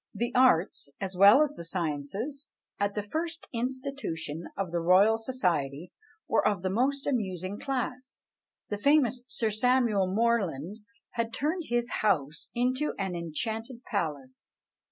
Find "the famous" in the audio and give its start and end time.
8.69-9.23